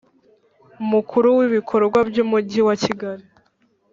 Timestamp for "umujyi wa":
2.23-2.75